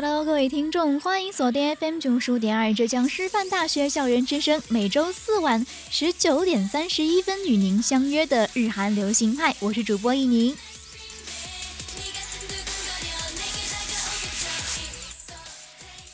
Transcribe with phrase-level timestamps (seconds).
[0.00, 10.56] ，Hello，各位听众，欢迎锁定 FM 九十五点二浙江师范大学校园之声，每周四晚十九点三十一分与您相约的日韩流行派，我是主播一宁。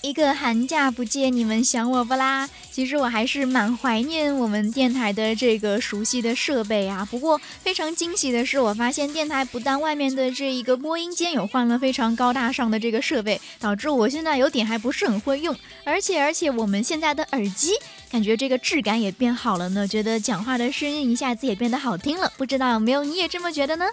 [0.00, 2.48] 一个寒假不见，你们想我不啦？
[2.74, 7.06] 其实我还是蛮怀念我们电台的这个熟悉的设备啊。
[7.08, 15.56] 不过非常惊喜的是，我发现电台不但外面的这一个播音间有换了非常高大上的这个设备，导致我现在有点还不是很会用。
[15.84, 17.70] 而且而且我们现在的耳机
[18.10, 22.32] 感觉这个质感也变好了呢，觉得讲话的声音一下子也变得好听了。
[22.36, 23.86] 不知道有没有你也这么觉得呢？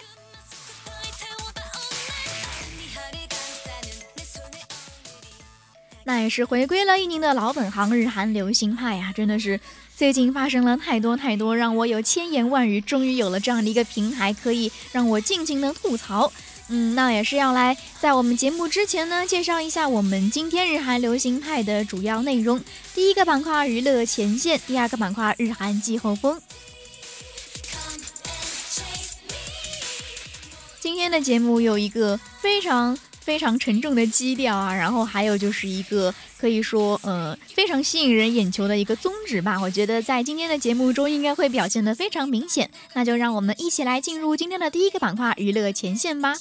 [6.12, 9.58] 那也是回归了一年的老本行，日韩流行派呀，真的是
[9.96, 16.30] 最近发生了太多太多，让我有千言万语，终于有了这样的一个平台，可以让我尽情的吐槽。
[16.68, 22.62] 嗯，那也是要来在我们节目之前呢，介绍一下我们今天日韩流行派的主要内容。
[22.94, 26.38] 第一个板块娱乐前线，第二个板块日韩季后风。
[30.78, 32.98] 今天的节目有一个非常。
[33.22, 39.58] 非常沉重的基调啊，然后还有就是一个可以说呃非常吸引人眼球的一个宗旨吧。
[39.60, 42.68] 我觉得在今天的节目中应该会表现的非常明显。
[42.94, 46.34] 那就让我们一起来进入今天的第一个板块——娱乐前线吧。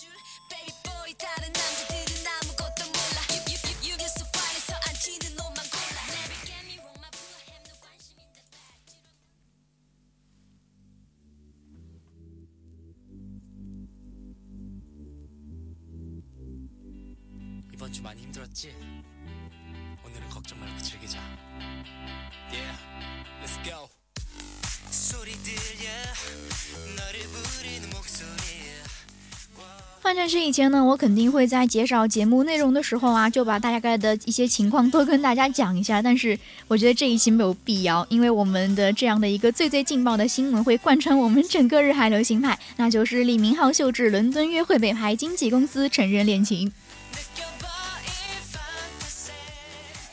[30.11, 36.01] 换成是以前呢，我肯定会在介绍节目内容的时候啊，就把大概的一些情况都跟大家讲一下。
[36.01, 46.69] 但是我觉得这一期没有必要，因为我们的这样的一个最最劲爆的新闻会贯穿我们整个日韩流行派，那就是李明浩秀智伦敦约会被拍，经纪公司承认恋情。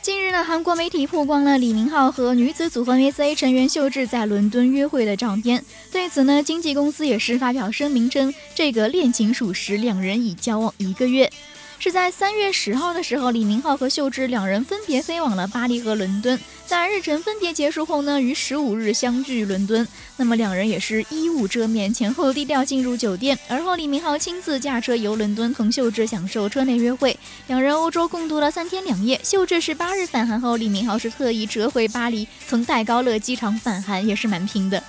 [0.09, 5.63] 近日呢，韩国媒体曝光了李明浩和女子组合 S.A 成员秀智在伦敦约会的照片。
[5.91, 11.31] 对此呢，经纪公司也是发表声明称，这个恋情属实，两人已交往一个月。
[11.81, 16.37] 是在三月十号的时候，李明浩和秀智两人分别飞往了巴黎和伦敦。
[16.65, 19.87] 在日程分别结束后呢，于十五日相聚伦敦。
[20.17, 23.39] 那么两人也是衣物遮面，前后低调进入酒店。
[23.47, 27.17] 而后李明浩亲自驾车游伦敦，同秀智享受车内约会。
[27.47, 29.17] 两人欧洲共度了三天两夜。
[29.23, 34.83] 秀智是八日返韩后，李明浩是特意折回巴黎，从戴高乐机场返韩，也是蛮拼的。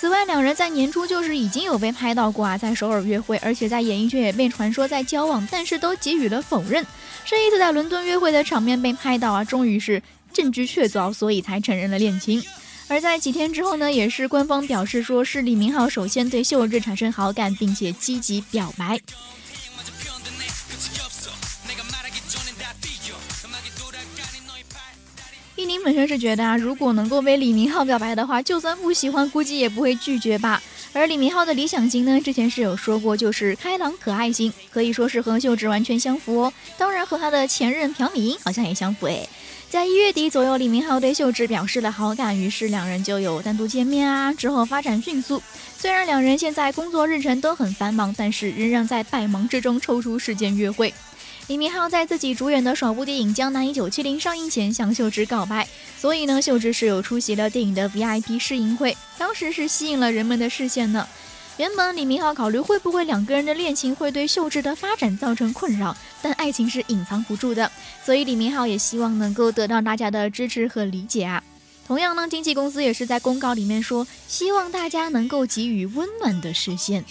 [0.00, 6.82] 此外，两人在年初就是已经有被拍到过啊，在首尔约会，而且在演艺圈也被传说在交往，但是都给予了否认。
[7.26, 10.02] 这一次在伦敦约会的场面被拍到啊，终于是
[10.32, 12.42] 证据确凿，所以才承认了恋情。
[12.88, 18.98] 而在几天之后呢，也是官方表示说是李明浩首先对秀智产生好感，并且积极表白。
[25.60, 30.62] 一宁本身是觉得啊，如果能够为李明浩表白的话，就算不喜欢，估计也不会拒绝吧。
[30.94, 36.52] 而李明浩的理想型呢，之前是有说过，就是开朗可爱型，可以说是和秀智完全相符哦。
[36.78, 39.28] 当然和他的前任朴敏英好像也相符诶。
[39.68, 44.32] 在一月底左右，李明浩对秀智表示了好感，于是两人就有单独见面啊。
[44.32, 45.42] 之后发展迅速，
[45.76, 50.94] 虽然两人现在工作日程都很繁忙，但是仍然在百忙之中抽出时间约会。
[51.50, 55.66] 李明浩在自己主演的首部电影《江南一九七零》上映前向秀智告白，
[55.98, 61.04] 所以呢，秀智是有出席了电影的 VIP 试映会，当时是吸引了人们的视线呢。
[61.56, 67.68] 原本李明浩考虑会不会两个人的恋情会对秀智的发展造成困扰，但爱情是隐藏不住的，
[68.04, 71.42] 所以李明浩也希望能够得到大家的支持和理解啊。
[71.84, 77.04] 同样呢，经纪公司也是在公告里面说，希望大家能够给予温暖的视线。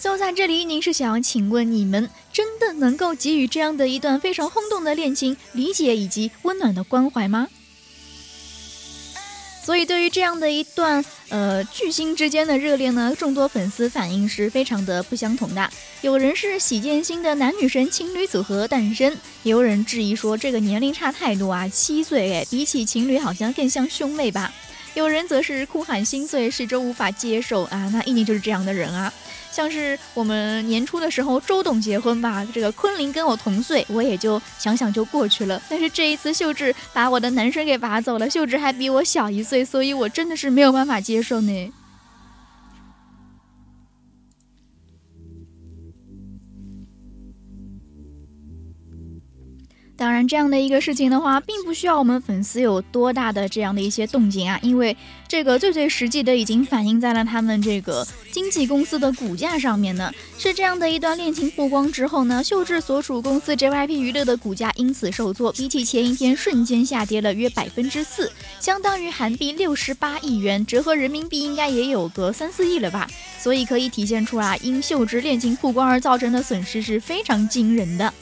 [0.00, 7.48] 就在这里，您是想要请问你们真的能够给予这样的一段非常轰动的恋情理解以及温暖的关怀吗？
[9.62, 15.70] 所以，对于这样的一段呃巨星之间的热恋呢，众多粉丝反应是非常的不相同的。
[16.00, 24.50] 有人是喜见新的男女神情侣组合诞生，也有人质疑说这个年龄差太多啊，七岁哎，比起情侣好像更像兄妹吧。
[24.94, 29.12] 有人则是哭喊心碎，始终无法接受啊，那一定就是这样的人啊。
[29.52, 35.60] 像是我们年初的时候，周董结婚吧，这个昆凌跟我同岁，我也就想想就过去了。
[35.68, 41.72] 但是这一次秀智把我的男神给拔走了，秀智还比我小一岁，所以我真的是没有办法接受呢。
[49.96, 54.96] 当然，这样的一个事情的话，并不需要我们粉丝有多大的这样的一些动静啊，因为
[55.30, 60.12] 这个最最实际的已经反映在了他们这个经纪公司的股价上面呢。
[60.36, 73.08] 是这样的一段恋情曝光之后呢，秀智所属公司 JYP 娱乐的股价因此受挫，比起前一天瞬间下跌了约百分之四，相当于韩币六十八亿元，折合人民币应该也有个三四亿了吧。
[73.38, 78.12] 所以可以体现出啊，因秀智恋情曝光而造成的损失是非常惊人的。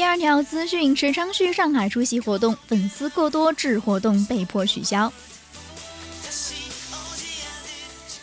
[0.00, 5.12] 第二条资讯：池昌旭上海出席活动，粉丝过多致活动被迫取消。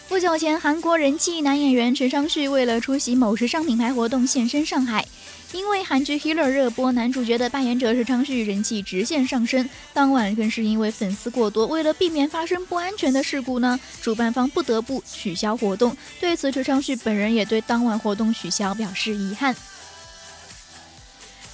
[0.09, 5.06] 不久前，韩国人气男演员池昌旭为了出席某时尚品牌活动现身上海，
[5.51, 9.69] 因为韩剧《Healer》热播，男主角的扮演者池昌旭人气直线上升。
[9.94, 15.95] 当晚更是因为粉丝过多，为了避免发生不安全的事故呢，主办方不得不取消活动。
[16.19, 19.56] 对此，池昌旭本人也对当晚活动取消表示遗憾。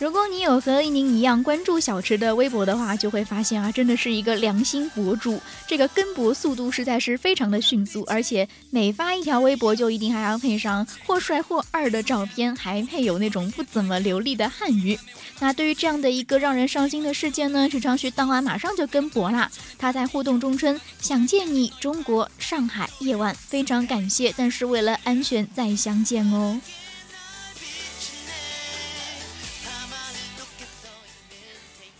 [0.03, 5.39] 如果你有和一宁一样关注小池的微博的话，就会发现啊，真的是一个良心博主。
[5.65, 14.99] 这个跟博速度实在是非常的迅速，而且每发一条微博就一定还要配上或帅或二的照片，还配有那种不怎么流利的汉语。
[15.39, 19.49] 那对于这样的一个让人伤心的事件呢，池昌旭当晚马上就跟博啦。
[19.77, 26.59] 他在互动中称：“想见你，中国上海夜晚，非常感谢，但是为了安全再相见哦。”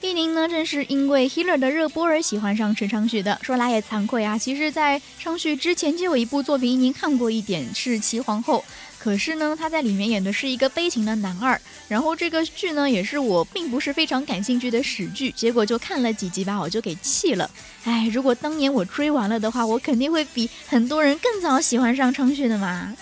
[0.03, 3.39] 一宁呢，正是因为《Healer》的热播而喜欢上池昌旭的。
[3.41, 8.59] 说来也惭愧啊，其实，在昌旭之前就有一部作品，一宁看过一点，是《齐皇后》。
[8.99, 11.59] 可是呢，他在里面演的是一个悲情的男二。
[11.87, 17.49] 然后这个剧呢，也是我并不是非常感兴趣的史剧，结果就看了几集吧，我就给弃了。
[17.85, 22.93] 哎，如果当年我追完了的话，我肯定会比很多人更早喜欢上昌旭的嘛。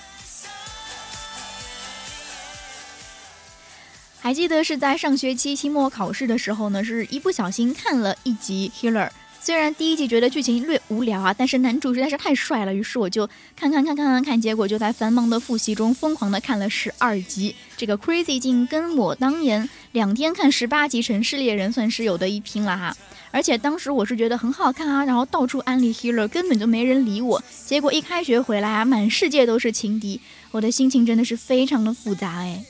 [4.23, 9.07] 还记得是在上学期期末考试的时候呢，是一不小心看了一集《Healer》。
[9.41, 17.55] 虽然第一集觉得剧情略无聊啊，但是男主实在是太帅了，于是我就看看看看看看，结果就在繁忙的复习中疯狂的看了十二集。
[17.75, 22.95] 这个 Crazy 竟跟我当年两天看十八集《城市猎人》算是有的一拼了哈。
[23.31, 27.43] 而且当时我是觉得很好看啊，然后到处安利《Healer》，根本就没人理我。
[27.65, 32.63] 结果一开学回来啊，满世界都是情敌，我的心情真的是非常的复杂哎。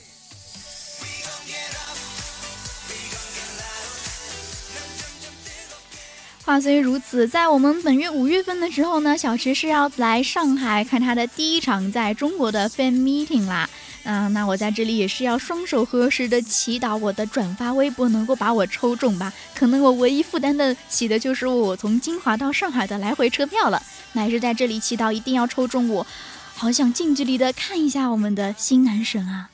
[6.51, 13.69] 话虽如此，在我们本月五月份的时候呢，小池是要来上海看他的第一场在中国的 fan meeting 啦。
[14.03, 19.31] 啊，那我在这里也是要双手合十的祈祷我的转发微博能够把我抽中吧。
[19.55, 23.81] 可能我唯一负担得起的就是我从金华到上海的来回车票了。
[24.11, 26.05] 那也是在这里祈祷一定要抽中我，
[26.53, 29.47] 好想近距离的看一下我们的新男神啊。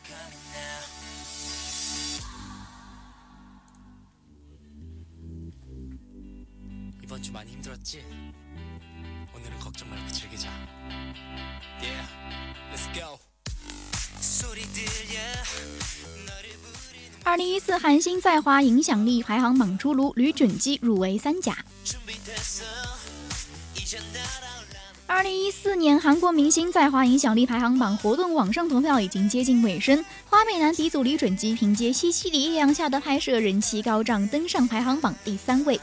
[17.24, 21.58] 二零一四韩星在华影响力排行榜出炉，吕准基入围三甲。
[25.08, 35.80] 二零一四年韩国明星在华影响力排行榜活动网上投票已经接近尾声，花美男鼻祖李准基凭借《西西里艳阳下》的拍摄人气高涨，登上排行榜第三位。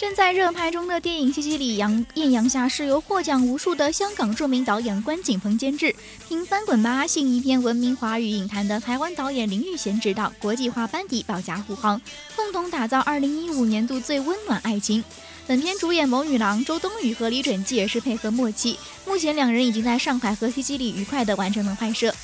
[0.00, 5.94] 正在热拍中的电影《西西里阳艳阳下》是由获奖无数的香港著名导演关锦鹏监制，
[6.26, 12.00] 凭《翻滚吧，阿信》一片闻名华语影坛的台湾导演林玉贤执导，国际化班底保驾护航，
[12.34, 15.04] 共同打造2015年度最温暖爱情。
[15.46, 22.14] 本片主演某女郎周冬雨和李准基也是配合默契，目前两人已经在上海和西西里愉快地完成了拍摄。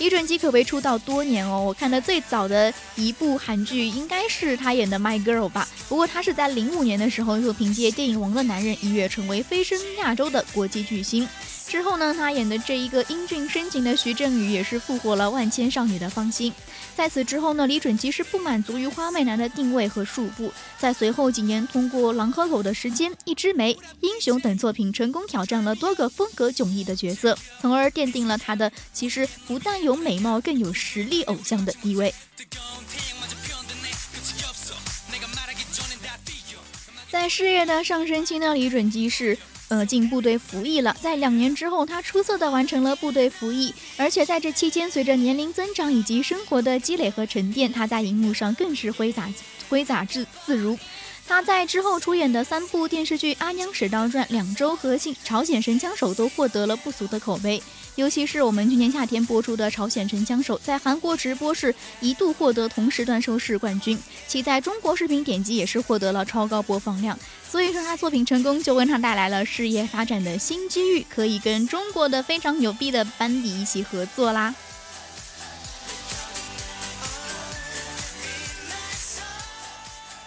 [0.00, 5.68] 李准基可谓出道多年哦，我看的最早的一部韩剧应该是他演的《My Girl》吧。
[5.90, 11.28] 不过他是在零五年的时候就凭借电影《王的男人》一跃成为飞升亚洲的国际巨星。
[11.70, 16.52] 之后呢，他演的这一个英俊深情的徐正宇也是复活了万千少女的芳心。
[16.96, 20.50] 在此之后呢，李准基是不满足于花美男的定位和束缚，
[20.80, 32.12] 在随后几年通过《狼和狗的时间》《一枝梅》《英雄》等作品，成功挑战了多个风格迥异的角色，从而奠定了他的其实不但有美貌，更有实力偶像的地位。
[37.08, 39.38] 在事业的上升期呢，李准基是。
[39.70, 40.94] 呃，进部队服役了。
[41.00, 49.32] 在两年之后，他出色的完成了部队服役，而且在这期间，随着年龄增长以及生活的积累和沉淀，他在荧幕上更是挥洒
[49.68, 50.76] 挥洒自自如。
[51.30, 57.62] 他在之后出演的三部电视剧《阿娘史道传》《两周》和信《朝鲜神枪手》都获得了不俗的口碑。
[57.94, 63.96] 尤其是我们去年夏天播出的《朝鲜神枪手》，在韩国直播是一度获得同时段收视冠军，
[64.26, 67.16] 其在中国视频点击也是获得了超高播放量。
[67.48, 74.52] 所以说他作品成功，就为他带来了事业发展的新机遇，可以跟中国的非常牛逼的班底一起合作啦。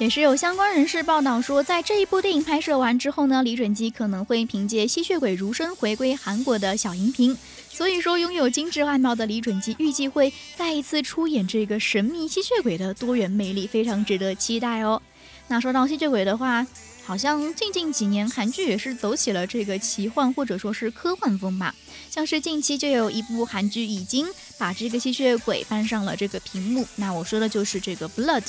[0.03, 7.37] 也是有相关人士报道说，在这一部电影拍摄完之后呢，李准基可能会凭借《吸血鬼如生》回归韩国的小荧屏。
[7.69, 15.01] 所以说，拥有精致外貌的李准基预计会再一次出演这个神秘吸血鬼的多元魅力，非常值得期待哦。
[15.47, 16.67] 那说到吸血鬼的话，
[17.05, 21.73] 好像近近几年韩剧也是走起了这个奇幻或者说是科幻风吧。
[22.09, 28.41] 像是近期就有一部韩剧已经把这个吸血鬼搬上了这个屏幕，那我说的就是这个《Blood》。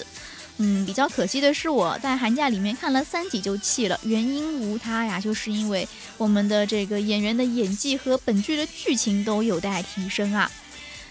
[0.59, 10.49] 嗯，比较可惜的是，我在寒假里面看了三集就弃了，原因无他呀，就是因为我们的这个演员的演技和本剧的剧情都有待提升啊。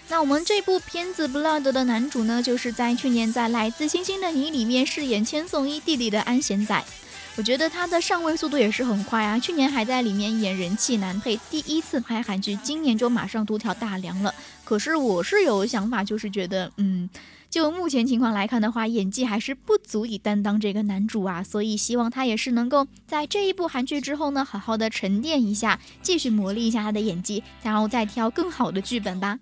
[0.08, 6.82] 那我们这部片子《Blood》的男主呢，就是在去年在《来自星星的你》里面饰演千颂伊弟弟的安贤仔。
[7.36, 14.34] 我觉得他的上位速度也是很快啊，去年还在里面演人气男配，第一次拍韩剧，今年就马上独挑大梁了。
[14.64, 17.10] 可是我是有想法，就是觉得，嗯。
[17.54, 29.38] 就目前情况来看的话，演技还是不足以担当这个男主啊，所以希望他也是能够在这一部韩剧之后呢，好好的沉淀一下，继续磨砺一下他的演技，然后再挑更好的剧本吧。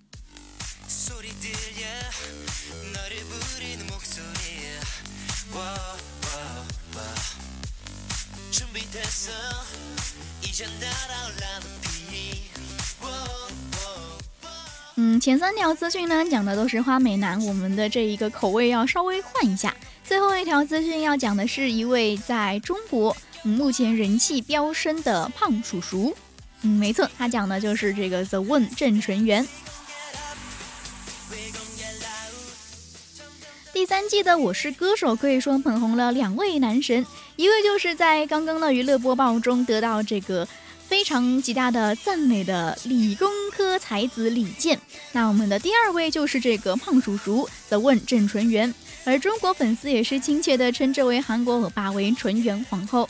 [15.05, 19.75] 嗯，前三条资讯呢讲的都是花美男，我们的这一个口味要稍微换一下。
[20.05, 26.15] 最后一条资讯要讲的是一位在中国目前人气飙升的胖叔叔。
[26.61, 29.45] 嗯，没错，他讲的就是这个 The One 郑淳元。
[33.73, 37.05] 第三季的《我是歌手》可以说捧红了两位男神，
[37.35, 40.47] 一位就是在刚刚的娱乐播报中得到这个。
[40.93, 44.79] 非常极大的赞美的理工科才子李健，
[45.13, 48.73] 那我们的第二位就是这个胖叔叔的问郑纯元，
[49.03, 53.09] 而中国粉丝也是亲切的称这位韩国欧巴为纯元皇后。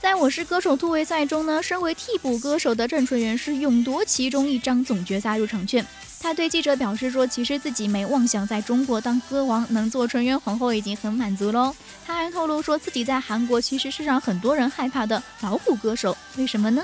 [0.00, 5.84] 在我是歌手突围赛中呢，身为替补歌手的郑纯元是勇夺其中一张总决赛入场券。
[6.20, 11.76] 他对记者表示说，其实自己没妄想在中国当歌王，能做纯元皇后已经很满足喽。
[12.06, 16.82] 他还透露说自己在韩国其实是让很多人害怕的老虎歌手，为什么呢？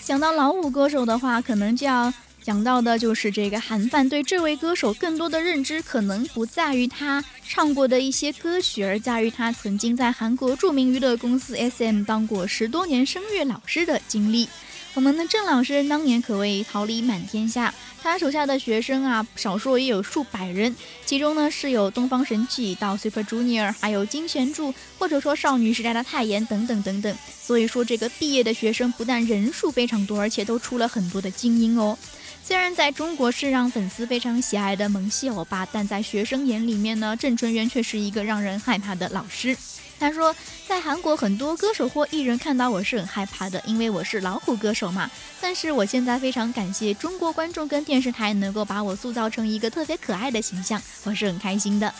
[0.00, 14.48] 想到老五歌手的话，可能就要讲到的就是这个韩范对这位歌手更多的认知，可能不在于他唱过的一些歌曲，而在于他曾经在韩国著名娱乐公司 SM 当过十多年声乐老师的经历。
[14.94, 20.74] 我们的郑老师当年可谓桃李满天下，他手下的学生啊，少说也有数百人，
[21.04, 27.16] 其中呢是有东方神起到 Super Junior，还有金贤柱，或者说少女时代的泰妍等等等等。
[27.42, 31.98] 所以说这个毕业的学生不但人数非常多，而且都出了很多的精英哦。
[32.46, 39.56] 虽然在中国是让粉丝非常喜爱的萌系欧巴，但在学生眼里面呢，郑淳元却是一个让人害怕的老师。
[39.98, 40.36] 他说，
[40.68, 45.10] 在韩国很多歌手或艺人看到我是很害怕的，因为我是老虎歌手嘛。
[45.40, 51.94] 但是我现在非常感谢中国观众跟电视台能够把我塑造成一个特别可爱的形象，我是很开心的。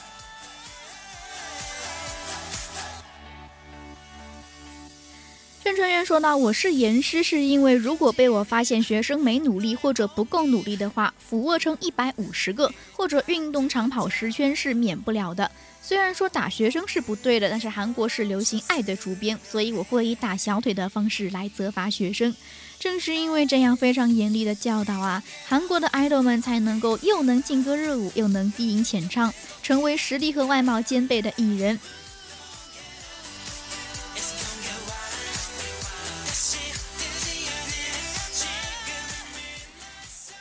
[5.64, 15.50] 郑春元说道：“我是严师，是因为如果被我发现学生没努力或者不够努力的话，俯卧撑一百五十个或者运动长跑十圈是免不了的。
[15.80, 22.36] 虽然说打学生是不对的，但是韩国是流行爱的主编，所以我会以打小腿的方式来责罚学生。
[22.78, 31.80] 正是因为这样非常严厉的教导啊，韩国的爱豆们才能够又能劲歌热舞，又能低吟浅唱，成为实力和外貌兼备的艺人。”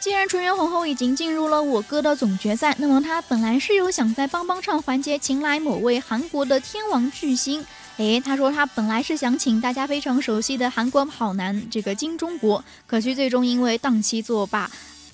[0.03, 7.65] 既然纯元皇后已经进入了我哥的总决赛，那么她本来是有想在帮帮唱环节请来某位韩国的天王巨星。
[7.95, 14.69] 诶，她说她本来是想请大家非常熟悉的韩国跑男这个金钟国，可惜最终因为档期作罢。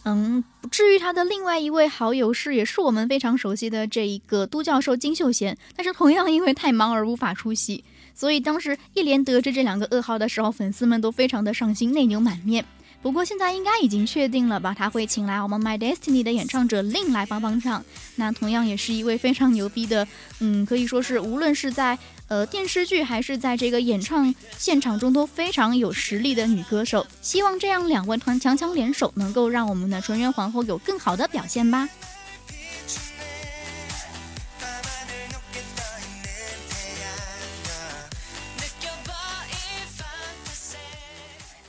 [0.05, 7.83] 嗯，至于他的另外一位好友是也是我们非常熟悉的这一个都教授金秀贤，但是同样因为太忙而无法出席。
[8.15, 12.65] 所以当时一连得知这两个噩耗的时候，粉丝们都非常的伤心，内牛满面。
[13.01, 14.75] 不过现在应该已经确定了吧？
[14.77, 17.83] 他会请来我们 My Destiny 的演唱者 Lin 来帮帮唱。
[18.17, 20.05] 那同样也是一位非常牛逼的，
[20.39, 27.07] 嗯，可以说是无论是在呃电视剧还是在这个演唱现场中都非常有实力的女歌手。
[27.21, 31.87] 希望这样两位团强强联手，能够让我们的纯元皇后有更好的表现吧。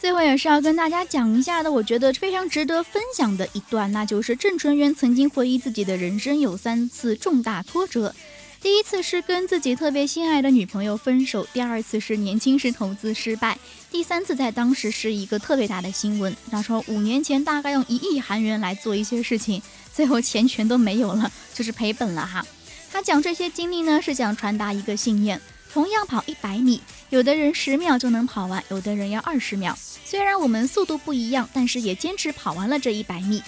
[0.00, 8.14] 最后也是要跟大家讲一下的，我觉得非常值得分享的一段，那就是郑淳元曾经回忆自己的人生有三次重大挫折。
[8.62, 13.59] 第一次是跟自己特别心爱的女朋友分手，第二次是年轻时投资失败，
[13.90, 16.35] 第三次在当时是一个特别大的新闻。
[16.50, 19.61] 他说五年前大概用一亿韩元来做一些事情，
[19.92, 22.42] 最后钱全都没有了，就是赔本了哈。
[22.90, 25.38] 他讲这些经历呢，是想传达一个信念。
[25.73, 29.76] 同样跑一百米，有的人十秒就能跑完，有的人要二十秒。
[30.04, 33.41] 虽然我们速度不一样，但是也坚持跑完了这一百米，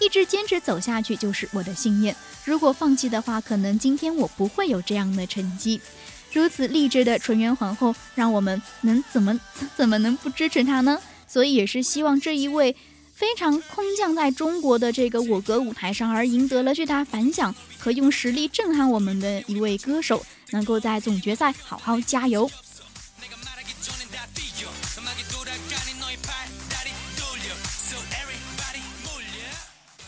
[0.00, 2.16] 一直坚持走下去就是我的信念。
[2.44, 5.80] 如果放弃的话，可能今天我不会有这样的成绩。
[6.32, 9.38] 如此励志的纯元皇后，让我们能怎么
[9.76, 10.98] 怎么能不支持她呢？
[11.28, 12.74] 所以也是希望这一位
[13.14, 20.24] 非常空降在中国的这个我歌舞台上，而赢得了巨大反响和用实力震撼我们的一位歌手。
[20.50, 22.50] 能够在总决赛好好加油。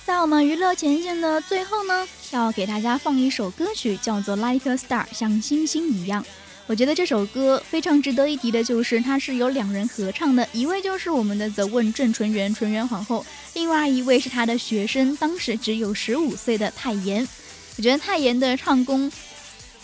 [0.05, 6.25] 在我们娱乐前线的最后呢，要给大家放一首歌曲，叫做《Like a Star》，像星星一样。
[6.67, 17.29] 我觉得这首歌非常值得一提的，就是它是有两人合唱的，一位就是我们的 The One 郑纯元纯元皇后，另外一位是他的学生，当时只有十五岁的泰妍。
[17.77, 19.13] 我觉得泰妍的唱功。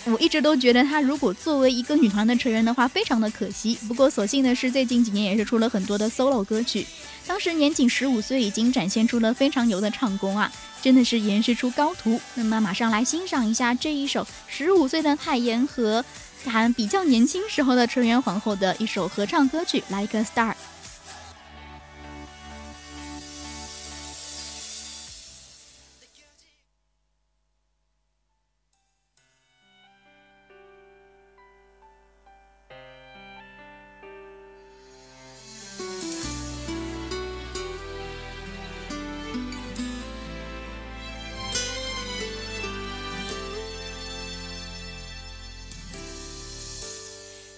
[0.06, 3.74] 我一直都觉得她如果作为一个女团的成员的话，非常的可惜。
[3.88, 6.86] 不过所幸的是，最近几年也是出了很多的 solo 歌曲。
[7.26, 12.20] 当时年仅十五岁，已经展现出了非常牛的唱功啊，真的是演示出高徒。
[12.34, 16.04] 那么马上来欣赏一下这一首十五岁的泰妍和
[16.44, 20.50] 还比较年轻时候的成员皇后的一首合唱歌曲《Like a Star》。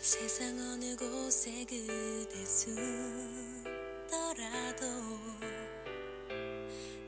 [0.07, 2.77] 세상 어느 곳에 그대 숨더라도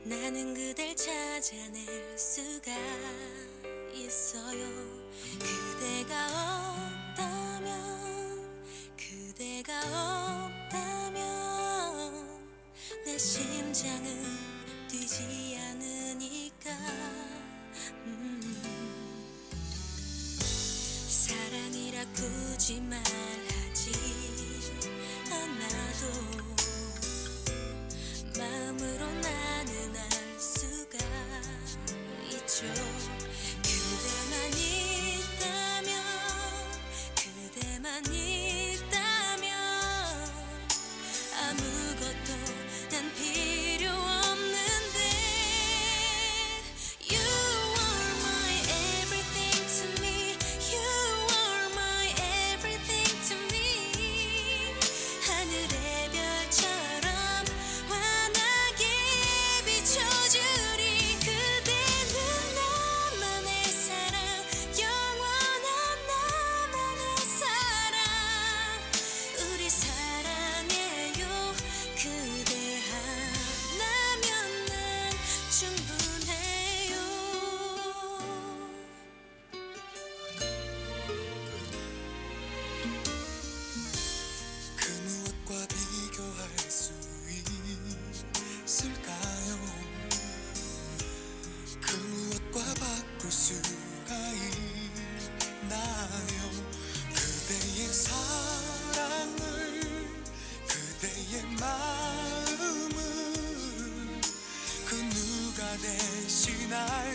[0.03, 2.73] 나는 그댈 찾아낼 수가
[3.93, 4.67] 있어요.
[5.39, 6.75] 그대가
[7.15, 7.98] 없다면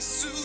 [0.04, 0.43] Jesus.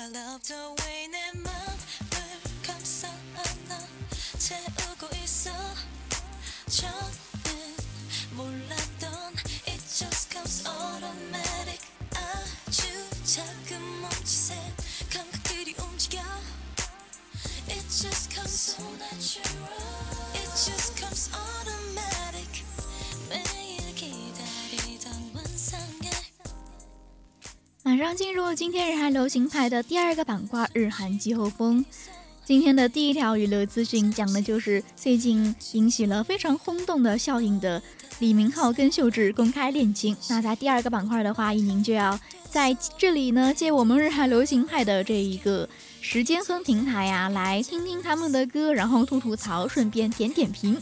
[0.00, 1.52] I love the way 내 맘을
[2.62, 3.86] 감싸 안아
[4.38, 5.50] 채우고 있어
[6.68, 7.76] 저는
[8.36, 9.34] 몰랐던
[9.66, 11.80] It just comes automatic
[12.14, 12.86] 아주
[13.24, 14.54] 작은 몸짓에
[15.12, 16.20] 감각들이 움직여
[17.68, 22.19] It just comes so natural It just comes automatic
[28.01, 31.85] 上进入今天日韩流行派的第二个板块——日韩季候风。
[32.43, 37.79] 今天的第一条娱乐资讯讲的就是最近引起了非常轰动的效应的
[38.17, 40.17] 李明浩跟秀智公开恋情。
[40.29, 45.69] 那在第二个板块的话，一宁就要在这里呢借我们日韩流行派的这一个
[46.01, 50.75] 时间分平台呀、来听听他们的歌，然后吐吐槽，顺便点点评。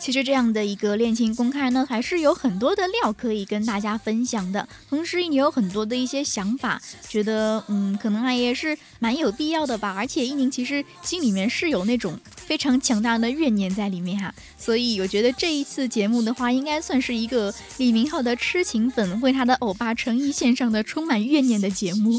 [0.00, 4.66] 其实这样的一个恋情公开呢，还是有很多的料可以跟大家分享的。
[4.88, 9.94] 同时，也有很多的一些想法，觉得嗯，可能还也是蛮有必要的吧。
[9.94, 22.18] 而且，一宁其实心里面是有那种非常强大的怨念在里面哈，所以我觉得这一次节目的话，应该算是一个李明浩的痴情粉为他的欧巴诚意献上的充满怨念的节目。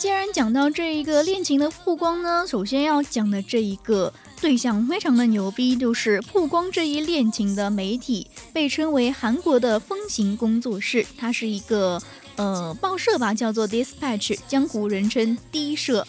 [0.00, 4.10] 既然讲到这一个恋情的曝光呢，首先要讲的这一个
[4.40, 12.00] 对象非常的牛逼，就是曝光这一恋情的媒体，被称为韩国的风行工作室，它是一个
[12.36, 16.06] 呃报社吧， 叫做 Dispatch，江湖人称低社。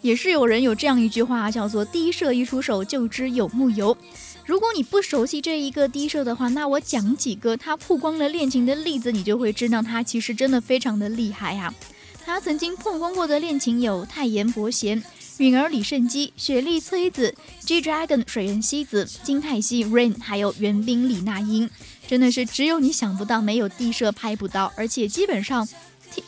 [0.00, 3.94] 也是有人有这样一句话，叫做“第一社一出手就知有木有”。
[4.46, 11.74] 如果你不熟悉这一个低社的话，那我讲几个他曝光了恋情的例子，你就会知道他其实真的非常的厉害啊。
[12.24, 15.02] 他曾经曝光过的恋情有泰妍博贤、
[15.38, 21.68] 允儿李胜基、雪莉崔子、G Dragon 水原希子、金泰熙 Rain，还有袁冰李那英，
[22.06, 25.68] 真的是只有你想不到，没有地社拍不到，而且基本上。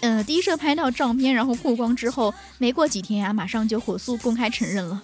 [0.00, 5.00] 呃，第一社拍到照片，然后曝光之后，没过几天啊，马上就火速公开承认了。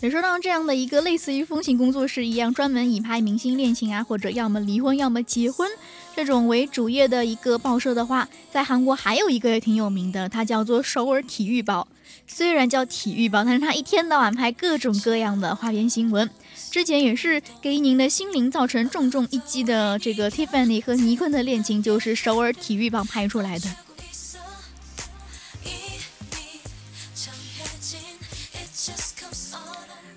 [0.00, 5.68] 也说到这样的一个类似于风行工作室一样，专门以拍明星恋情啊，或者要么离婚，要么结婚
[6.14, 11.88] 这种为主业的一个报社的话，在韩国还有一个也挺有名的，它叫做首尔体育报。
[12.28, 16.30] 虽然叫体育报，但是它一天到晚拍各种各样的花边新闻。
[16.70, 23.68] 之前也是给您的心灵造成重重一击的这个 Tiffany 和尼坤的恋情，就是首尔体育报拍出来的。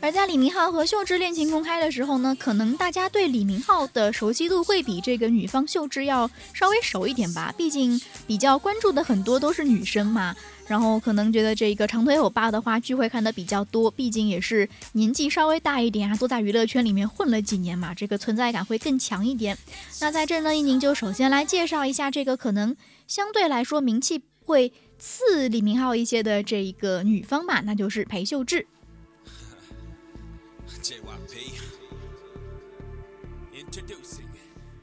[0.04, 10.36] 而在李明浩和秀智恋情公开的时候呢，可能大家对李明浩的熟悉度会比这个女方秀智要稍微熟一点吧，毕竟比较关注的很多都是女生嘛。
[10.66, 19.56] 然后可能觉得这个长腿欧巴的话聚会看的比较多，毕竟也是年纪稍微大一点啊，都在娱乐圈里面混了几年嘛，这个存在感会更强一点。
[20.00, 28.66] 那在这呢，一宁就首先来介绍一下这个可能相对来说名气会次李明浩一些的这一个女方吧，那就是裴秀智。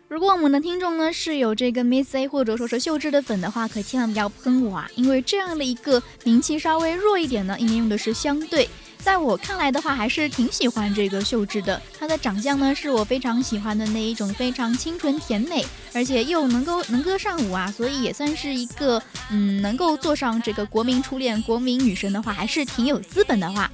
[0.09, 4.89] 如果我们的听众呢是有这个 Miss A 或者说是秀智的粉的话，可千万不要喷我啊！
[4.95, 8.69] 因为这样的一个名气稍微弱一点呢，应该用的是相对。
[8.99, 11.81] 在我看来的话，还是挺喜欢这个秀智的。
[11.99, 23.71] 她的长相呢，是我非常喜欢的那一种，非常清纯甜美，而且又能够能歌善舞啊，所以也算是一个嗯，能够坐上这个国民初恋、国民女神的话，还是挺有资本的话。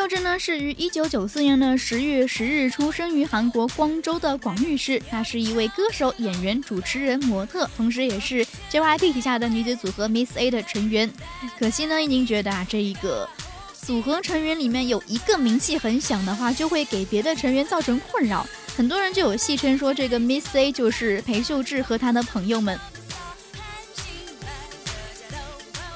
[0.00, 11.10] 秀智呢是于一九九四年的十月十日出生于韩国光州的广域市，她是一位歌手、演员、主持人、模特，同时也是 JYP 旗下的女子组合 Miss A 的成员。
[11.58, 13.28] 可惜呢，您觉得啊，这一个
[13.74, 18.46] 组合成员里面有一个名气很响的话，就会给别的成员造成困扰。
[18.74, 22.80] 很多人就有戏称说，这个 Miss A 就是裴秀智和她的朋友们。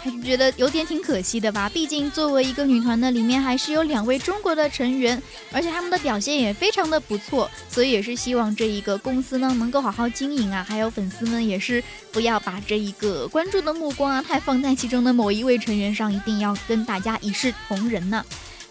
[0.05, 1.67] 还是觉得有点挺可惜的吧。
[1.67, 10.63] 毕竟作为一个女团呢，里面还是有两位中国的成员，而且他们的表现也非常的不错，所以也是希望这一个公司呢能够好好经营啊。
[10.69, 18.23] 还有粉丝们也是不要把这一个关注的目光啊太放在其中的某一位成员上，一定要跟大家一视同仁呢。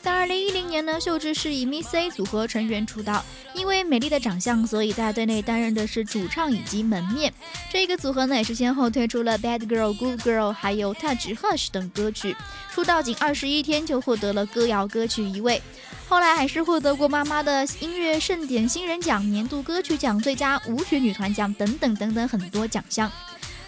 [0.04, 3.24] 在二零一零年呢，秀智是以 Miss A 组合成员出道。
[3.54, 7.34] 因为美丽的长相，所以在队内担任的是主唱以及门面。
[7.72, 12.36] 这个组合呢，也是先后推出了《Bad Girl》《Good Girl》还有《Touch》《Hush》等歌曲。
[12.74, 15.62] 出道仅二十一天就获得了歌谣歌曲一位，
[16.10, 23.10] 后来还是获得过妈妈的音乐盛典新人奖、年度歌曲奖、最佳舞曲女团奖等等等等很多奖项。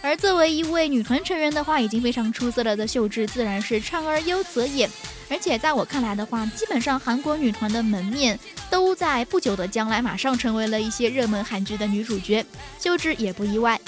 [0.06, 4.88] 而作为一位女团成员的话，已经非常出色了的秀智，自然是唱而优则演。
[5.28, 8.40] 而且在我看来的话，基本上韩国女团的门面
[8.70, 12.46] 都在不久的将来马上成为了一些热门韩剧的女主角，
[12.80, 13.82] 秀智也不意外。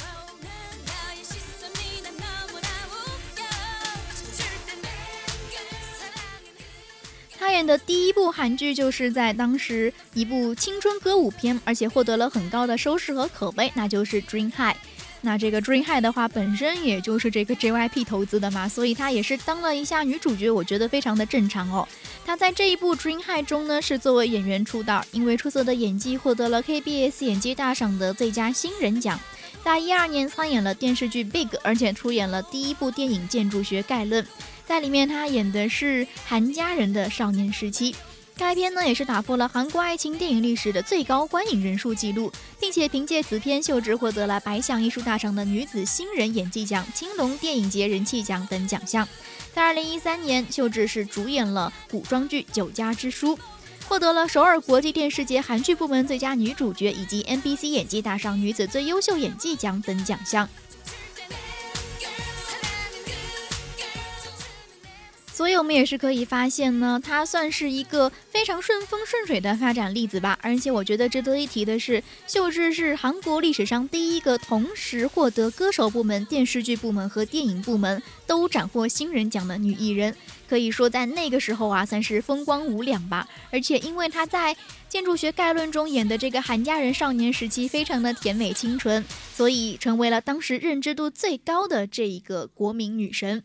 [7.37, 14.73] 她演的第一部韩剧就是在当时一部青春歌舞片，而且获得了很高的收视和口碑，那就是《Dream High》。
[15.21, 21.87] 那这个 Dream High 的话，本身也就是这个 JYP 投资的嘛，所以她也是当了一下女主角，我觉得非常的正常哦。
[22.25, 29.19] 她在这一部 Dream High 中呢，是作为演员出道，因为出色的演技获得了 KBS 演技大赏的最佳新人奖。
[29.63, 34.23] 在一二年参演了电视剧 Big，而且出演了第一部电影《建筑学概论》，
[34.65, 37.93] 在里面她演的是韩家人的少年时期。
[38.37, 49.07] 该片呢也是打破了韩国爱情电影历史的最高观影人数纪录，并且凭借此片，秀智获得了白象艺术大赏的女子新人演技奖、青龙电影节人气奖等奖项。
[49.53, 53.35] 在二零一三年，秀智是主演了古装剧《酒家之书》，
[53.87, 60.47] 获得了首尔国际电视节韩剧部门最佳女主角以及 NBC 演技大赏女子最优秀演技奖等奖项。
[65.37, 70.35] 所以，我们也是可以发现呢，它算是一个非常顺风顺水的发展例子吧。
[70.41, 80.15] 而且，我觉得值得一提的是，秀智是韩国历史上第一个同时获得歌手部门、电视剧部门和电影部门都斩获新人奖的女艺人。
[80.49, 83.27] 可以说，在那个时候啊，算是风光无两吧。
[83.51, 84.55] 而且，因为她在
[84.89, 93.43] 《建筑学概论》中演的这个韩家人少年时期非常的甜美清纯，所以成为了当时认知度最高的这一个国民女神。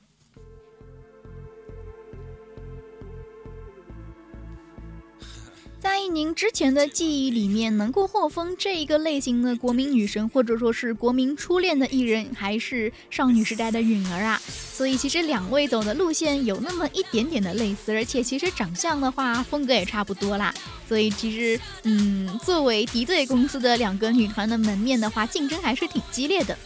[5.82, 14.40] 在您之前的记忆里面，能够获封这一个类型的国民女神，或者说是国民初恋的艺人，还是少女时代的允儿啊。
[14.46, 20.54] 所以其实两位走的路线有那么一点点的类似，而且其实长相的话，风格也差不多啦。
[20.88, 26.56] 所以其实，嗯，作为敌对公司的两个女团的门面的话，竞争还是挺激烈的。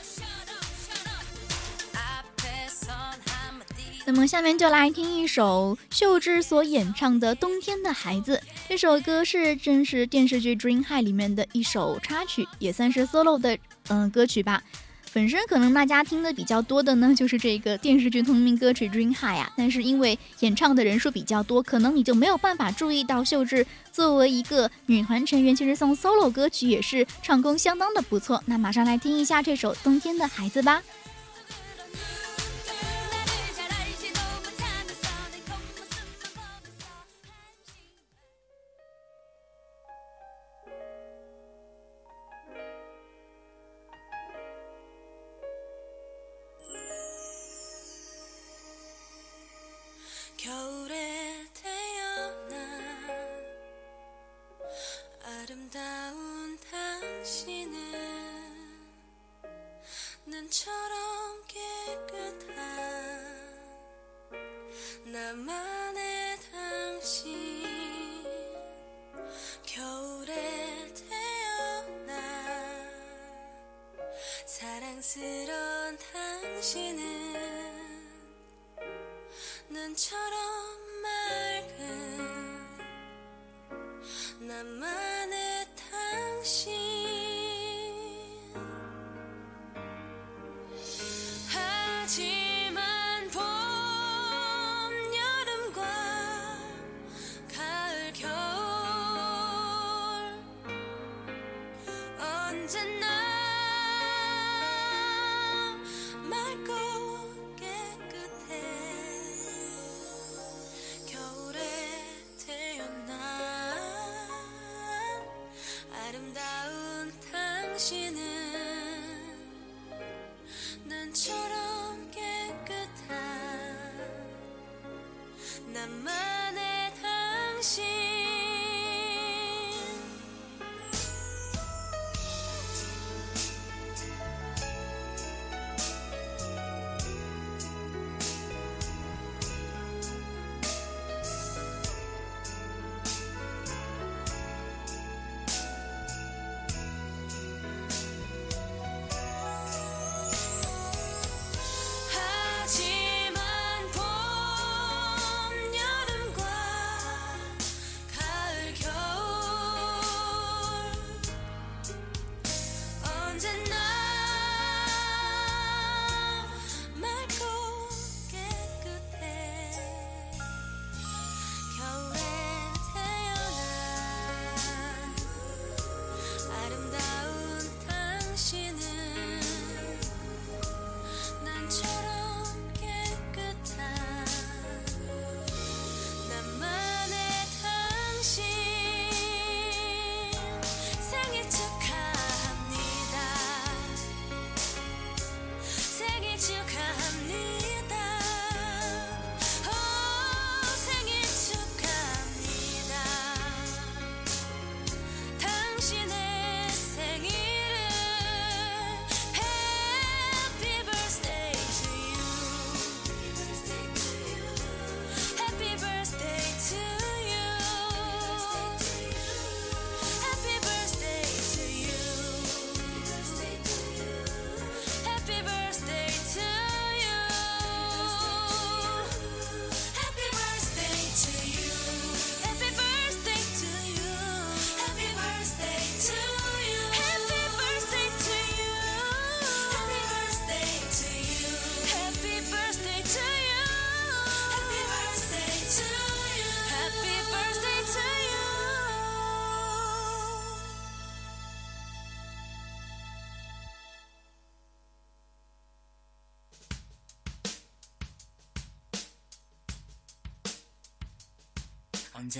[4.08, 8.36] 那么下面就来听一首秀智所演唱的《冬天的孩子》。
[8.68, 14.62] 这首歌是真实电视剧《Dream High》里面的一首插曲，也算是 solo 的嗯歌曲吧。
[15.12, 19.52] 本身可能大家听的比较多的呢，就是这个电视剧同名歌曲《Dream High》啊。
[19.56, 28.40] 但是因为演唱的人数比较多，可能你就没有办法注意到秀智作为一个女团成员，其实送 solo 歌曲也是唱功相当的不错。
[28.46, 30.80] 那马上来听一下这首《冬天的孩子》吧。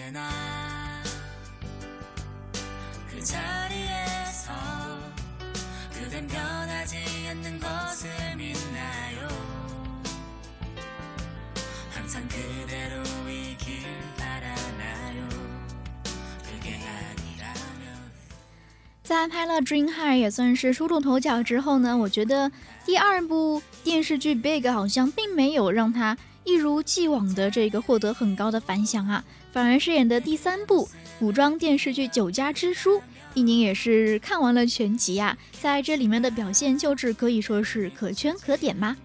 [0.06, 0.30] 언제나
[3.10, 4.54] 그 자리에서
[5.91, 6.97] 그댄 변하지
[7.32, 9.28] 않는 것을 믿나요
[11.89, 13.84] 항상 그대로이길
[14.18, 15.28] 바라나요
[16.43, 18.12] 그게 아니라면
[19.02, 22.52] 在拍了《Dream High》也算是出露头角之后呢，我觉得
[22.86, 29.24] 第二部电视剧《Big》好像并没有让他一如既往的这个获得很高的反响啊，
[29.57, 30.87] 反而饰演的第三部
[31.19, 32.99] 古装电视剧《酒家之书》，
[33.33, 38.99] 一宁也是看完了全集啊，在这里面的表现就是可以说是可圈可点吗？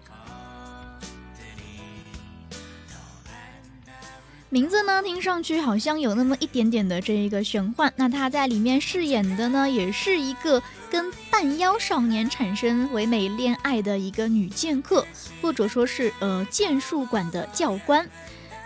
[4.50, 7.90] 名字呢，听上去好像有那么一点点的这一个玄幻。
[7.96, 15.06] 那他在里面饰演的呢，也是一个跟半妖少年产生唯美恋爱的一个女剑客，
[15.40, 18.06] 或者说是呃剑术馆的教官。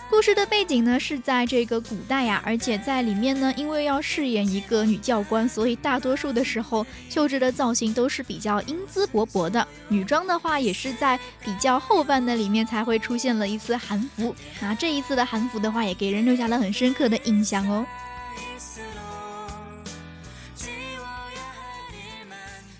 [0.09, 9.66] 故事的背景呢是在这个古代呀，而且在里面呢，因为要饰演一个女教官，所以大多数的时候秀智的造型都是比较英姿勃勃的。
[9.88, 14.34] 女装的话，也是在比较后半的里面才会出现了一次韩服。
[14.61, 17.84] 那这一次的韩服的话，也给人留下了很深刻的印象哦。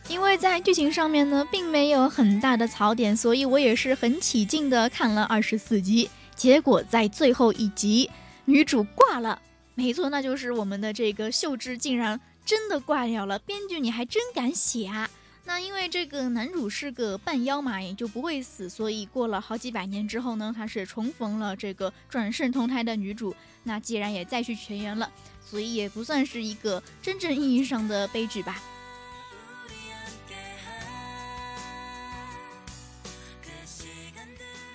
[0.09, 6.09] 因为在剧情上面呢，并没有很大的槽点，所以我也是很起劲的看了二十四集。
[6.37, 8.11] 结果在最后一集，
[8.45, 9.41] 女主挂了。
[9.75, 13.39] 没错，那就是我们的这个秀智竟然真的挂掉了。
[13.41, 15.09] 编剧你还真敢写啊！
[15.45, 23.35] 那因为这个男主是个半妖嘛，也就不会死，所以过了好几百年之后呢，他是重逢了这个转世投胎的女主。
[23.63, 25.11] 那既然也再续前缘了，
[25.45, 28.61] 所以也不算是一个真正意义上的悲剧吧。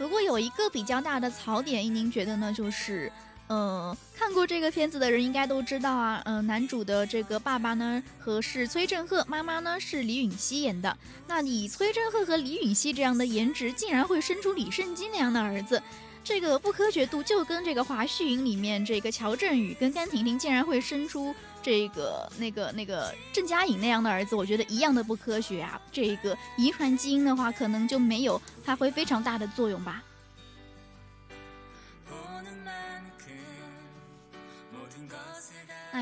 [0.02, 2.52] 不过有一个比较大的槽点，您觉得呢？
[2.52, 3.12] 就是，
[3.48, 10.98] 呃，看过这个片子的人应该都知道啊，呃，男主的这个爸爸呢和是崔振赫，妈妈呢是李允熙演的。
[11.28, 15.82] 那以崔振赫和李允熙这样的颜值，竟然会生出李圣基那样的儿子，
[16.24, 25.80] 这个不科学度就跟这个华胥引里面这个乔振宇跟甘婷婷竟然会生出这个那个那个郑嘉颖那样的儿子，我觉得一样的不科学啊。
[25.92, 30.04] 这个遗传基因的话，可能就没有发挥非常大的作用吧。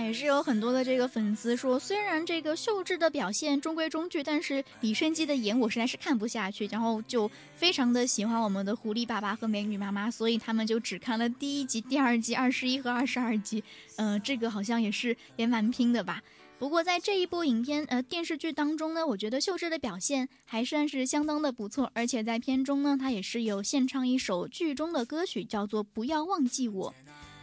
[0.02, 13.64] 也是有很多的这个粉丝说，虽然这个秀智的表现中规中矩，但是李圣基的演我实在是看不下去，然后就非常的喜欢我们的狐狸爸爸和美女妈妈，所以他们就只看了第一集、第二集、二十一和二十二集。
[13.98, 16.22] 呃，这个好像也是也蛮拼的吧。
[16.58, 26.92] 不过在这一部影片呃电视剧当中呢，我觉得秀智的表现还算是相当的不错，而且在片中呢，她也是有献唱一首剧中的歌曲，叫做《不要忘记我》。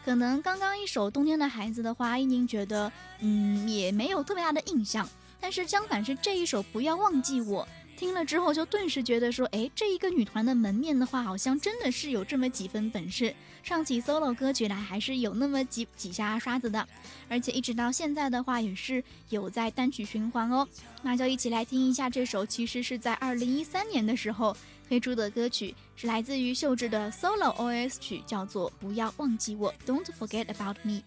[0.06, 5.08] 可能刚刚一首《冬天的孩子》的话，一宁觉得嗯也没有特别大的印象，
[5.40, 7.66] 但是相反是这一首《不要忘记我》，
[7.98, 13.34] 听了之后就顿时觉得说，哎，这一个女团的门面的话，好像真的是有这么几分本事，
[13.64, 16.86] 唱起 solo 歌曲来还是有那么几几下刷子的，
[17.28, 20.68] 而且一直到现在的话也是有在单曲循环哦。
[21.02, 24.56] 那就一起来听一下这首，其实是在二零一三年的时候
[24.88, 31.02] 黑猪的歌曲，是来自于秀智的 solo OS 曲，叫做《不要忘记我》，Don't forget about me。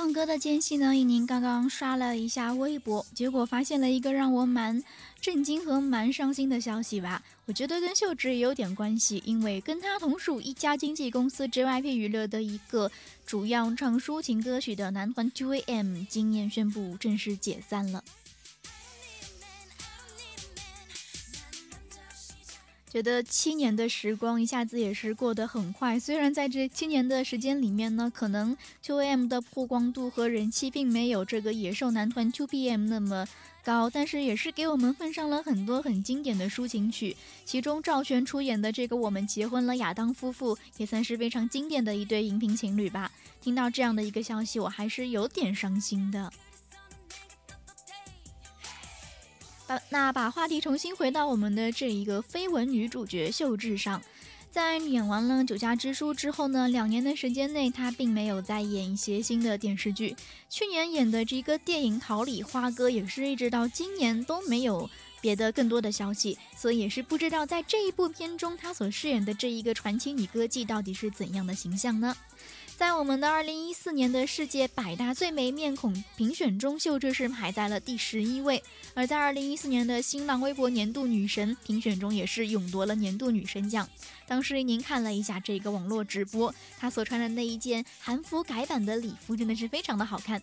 [0.00, 4.82] 放歌的间隙呢，一宁刚刚刷了一下微博，结果发现了一个让我蛮
[5.20, 7.22] 震惊和蛮伤心的消息吧。
[7.44, 12.90] 我觉得跟秀智也有点关系，因为跟他同属一家经纪公司 JYP 娱乐的一个
[13.26, 18.02] 主要唱抒情歌曲的男团 2AM 今年宣布正式解散了。
[22.92, 25.98] 觉得七年的时光一下子也是过得很快。
[25.98, 33.24] 虽然在这七年的时间里面呢，可能 2AM 的曝光度和人气并没有这个野兽男团 TOPM 那么
[33.62, 37.16] 高，但是也是给我们奉上了很多很经典的抒情曲。
[37.44, 43.12] 其中赵璇出演的这个《我们结婚了》，亚当夫妇也算是非常经典的一对荧屏情侣吧。
[43.40, 46.32] 听到这样的一个消息，我还是有点伤心的。
[49.70, 54.02] 把那把话题重新回到我们的这一个绯闻女主角秀智上，
[54.50, 60.16] 在演完了《九家之书》之后呢，两年的时间内，她并没有再演一些新的电视剧。
[60.48, 64.90] 去年演的这个电影《桃李花歌》也是一直到今年都没有
[65.20, 72.16] 别的更多的消息，所以也是不知道在这一部片中她所饰演的这一个传奇女歌妓到底是怎样的形象呢？
[72.80, 78.58] 在我们的二零一四年的世界百大最美面孔评选中，秀智是排在了第十一位；
[78.94, 83.86] 而在二零一四年的新浪微博年度女神评选中，也是勇夺了年度女神奖。
[84.26, 90.42] 当时您看了一下这个网络直播，她所穿的那一件韩服改版的礼服，真的是非常的好看。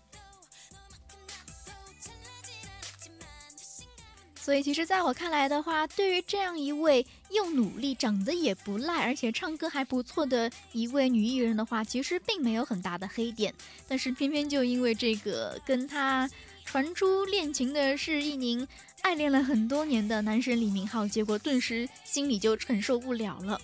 [4.48, 13.54] 所以，其实在我看来的话，对于这样一位又努力、长得也不赖，而且唱歌还不错的一位女艺人的话，其实并没有很大的黑点。
[13.90, 16.30] 但是，偏偏就因为这个跟她
[16.64, 18.66] 传出恋情的是一名
[19.02, 23.60] 暗恋了很多年的男神李明浩，结果顿时心里就承受不了了。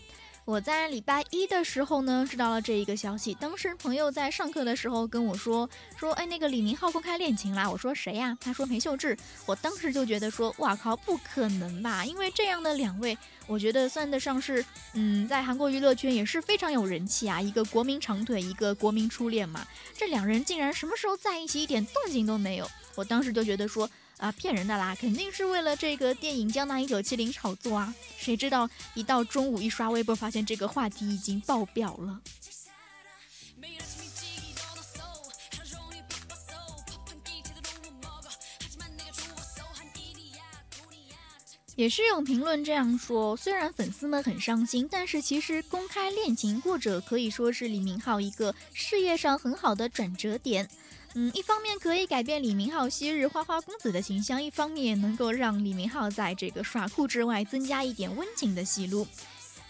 [0.45, 3.33] 我在礼拜一的时候呢，知道了这一个消息。
[3.35, 7.69] 当时朋友在上课的时候跟我说，说，哎，那个李明浩公开恋情啦。
[7.69, 8.37] 我说谁呀？
[8.41, 9.17] 他说裴秀智。
[9.45, 12.03] 我当时就觉得说，哇靠，不可能吧？
[12.03, 13.17] 因为这样的两位，
[13.47, 14.63] 我觉得算得上是，
[14.95, 17.39] 嗯，在韩国娱乐圈也是非常有人气啊。
[17.39, 19.65] 一个国民长腿，一个国民初恋嘛。
[19.97, 22.69] 这两人竟然什么时候在一起，一点动静都没有。
[22.95, 23.89] 我当时就觉得说。
[24.23, 24.95] 啊，骗人的啦！
[24.95, 27.93] 肯定是为了这个电影《江南一九七零》炒作啊！
[28.17, 32.21] 谁知道一到中午一刷微博，发现这个话题已经爆表了。
[41.75, 50.69] 也是有评论这样说，虽然粉丝们很伤心，但是其实公开恋情，或者可以说是李明浩一个事业上很好的转折点。
[51.15, 59.05] 嗯，一方面可以改变李明浩昔日花花公子的形象，一方面能够让李明浩在这个耍酷之外增加一点温情的戏路。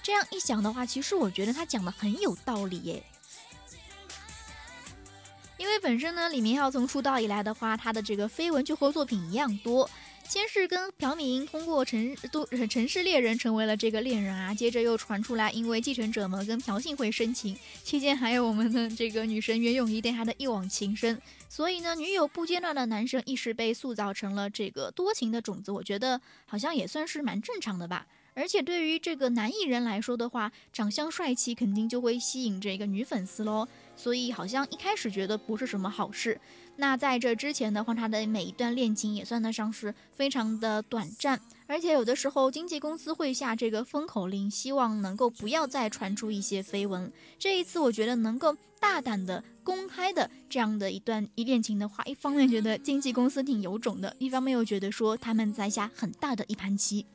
[0.02, 3.04] 这样一想的话，其实我觉得他讲的很有道理耶。
[5.58, 9.90] 因为本身呢，李明浩从出道以来的话，他的这个绯闻就和作品一样多。
[10.34, 28.08] 先是跟朴敏英通过城都城市猎人成为了这个恋人啊，接着又传出来因为继承者们跟朴信惠深情，期间还有我们的这个女神袁咏仪对他的一往情深，所以呢，女友不间断的男生一时被塑造成了这个多情的种子，我觉得好像也算是蛮正常的吧。
[28.36, 36.40] 而且对于这个男艺人来说的话，长相帅气肯定就会吸引这个女粉丝喽，所以好像一开始觉得不是什么好事。
[36.76, 47.12] 那在这之前的话，他的每一段恋情也算得上是非常的短暂，而且有的时候经纪公司会下这个封口令，希望能够不要再传出一些绯闻。
[47.38, 57.06] 这一次我觉得能够大胆的、公开的这样的一段一恋情的话，一方面觉得经纪公司挺有种的，一方面又觉得说他们在下很大的一盘棋。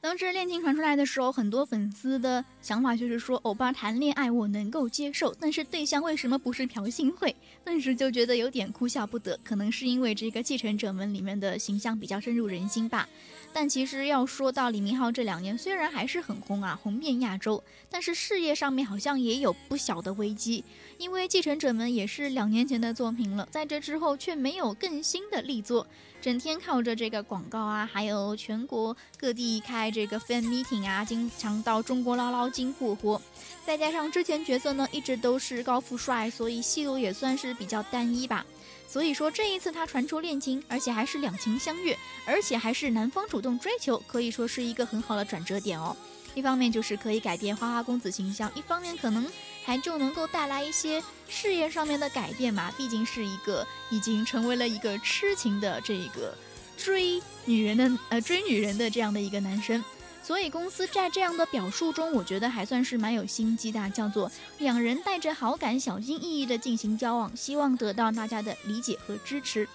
[0.00, 7.34] 当时恋情传出来的时候，很多粉丝的想法就是说，欧巴谈恋爱我能够接受，但是对象为什么不是朴信惠？
[7.64, 9.36] 顿时就觉得有点哭笑不得。
[9.42, 13.08] 可能是因为这个《继承者们》里面的形象比较深入人心吧。
[13.52, 20.62] 但其实要说到李明浩这两年，虽然还是很红啊，红遍亚洲，但是事业上面好像也有不小的危机。
[20.98, 25.84] 因为《继承者们》也是两年前的作品了，在这之后却没有更新的力作，
[26.20, 33.20] 整天靠着这个广告啊，还有全国各地开这个 fan meeting 啊，经常到中国捞捞金过活。
[33.64, 38.44] 再加上之前角色呢一直都是高富帅，所以戏路也算是比较单一吧。
[38.88, 45.96] 所以说这一次他传出恋情，而且还是两情相悦，而且还是男方主动追求，可以说是一个很好的转折点哦。
[46.34, 49.26] 一方面就是可以改变花花公子形象，一方面可能
[49.68, 52.72] 还就能够带来一些事业上面的改变嘛。
[52.78, 56.34] 毕竟是一个已经成为了一个痴情的这个
[56.78, 59.84] 追女人的呃追女人的这样的一个男生。
[60.22, 69.68] 所以公司在这样的表述中，我觉得还算是蛮有心机的，叫做两人带着好感，小心翼翼地进行交往，希望得到大家的理解和支持。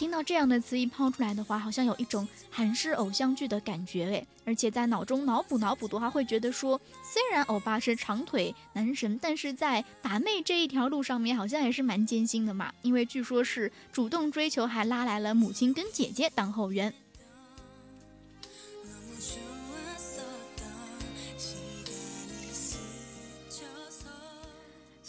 [0.00, 16.90] 听到这样的词一抛出来的话，好像有一种韩式偶像剧的感觉诶，而且在脑中脑补脑补的话，会觉得说，虽然欧巴是长腿男神，但是在把妹这一条路上面好像也是蛮艰辛的嘛，因为据说是主动追求，还拉来了母亲跟姐姐当后援。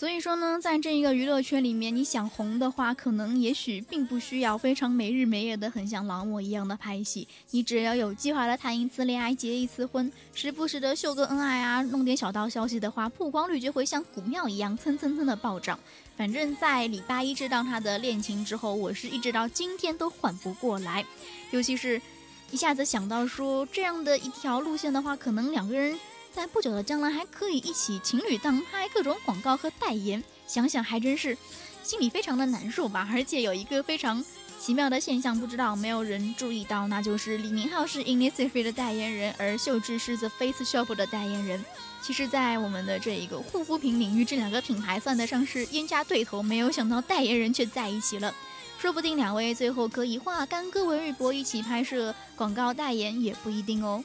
[0.02, 15.78] 所以说呢，在这一个娱乐圈里面，你想红的话，可能也许并不需要非常没日没夜的很像劳模一样的拍戏，你只要有计划的谈一次恋爱，结一次婚，时不时的秀个恩爱啊，弄点小道消息的话，曝光率就会像股票一样蹭蹭蹭的暴涨。
[16.18, 21.06] 反正，在礼拜一知道他的恋情之后，我是一直到今天都缓不过来，
[21.52, 22.02] 尤其是
[22.50, 25.96] 一下子想到说这样的一条路线的话，可能两个人。
[26.34, 31.38] 在不久的将来还可以一起情侣档拍各种广告和代言，想想还真是
[31.84, 33.08] 心里非常的难受吧。
[33.12, 34.24] 而且有一个非常
[34.60, 41.64] 奇妙的现象，不知道没有人注意到，那就是李明浩是 Innisfree 的代言人，而秀智是 The Face Shop 的代言人。
[42.02, 48.34] 其实，在我们的这一个护肤品领域，这两个品牌算得上是冤家对头，没有想到代言人却在一起了。
[48.80, 54.04] 说不定两位最后可以化干戈为玉帛，一起拍摄广告代言，也不一定哦。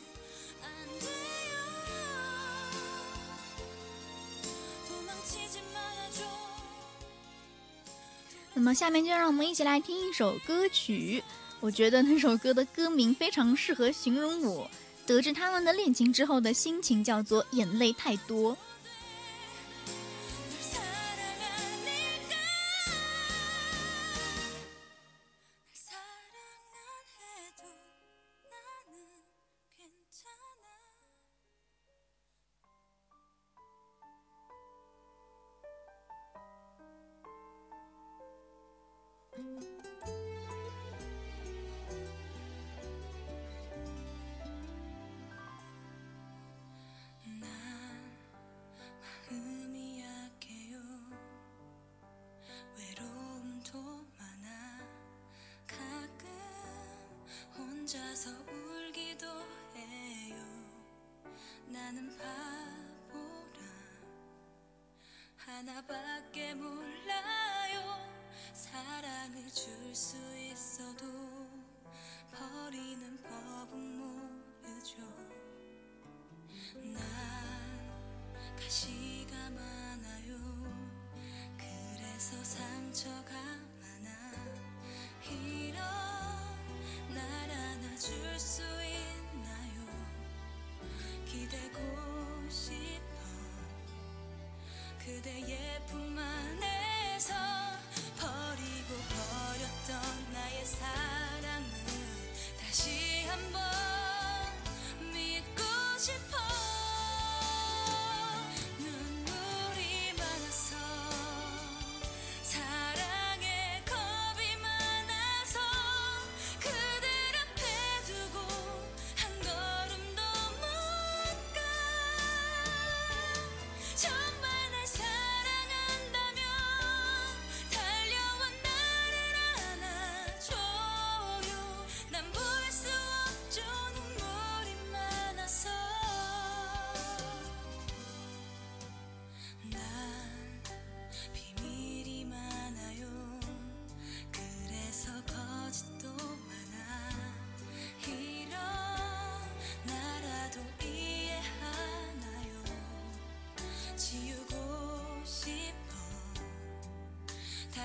[8.59, 11.23] 那么下面就让我们一起来听一首歌曲。
[11.61, 14.69] 我觉得那首歌的歌名非常适合形容我
[15.07, 18.57] 得知他们的恋情之后的心情，叫做“眼泪太多”。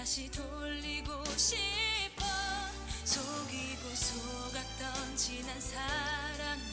[0.01, 2.25] 다시 돌리고 싶어.
[3.03, 6.70] 속이고 속았던 지난 사랑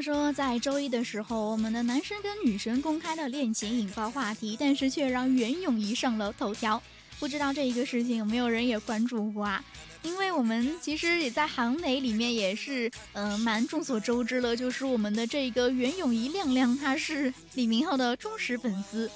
[0.00, 6.82] 说，在周一的时候，我们的男神跟女神公开了恋情，引爆话题，但是却让袁咏仪上了头条。
[7.18, 9.62] 不知道这一个事情有没有人也关注过啊？
[10.02, 19.10] 因为我们其实也在韩媒里面也是，嗯、蛮众所周知了，就是我们的这个袁咏仪亮亮，她是李明浩的忠实粉丝。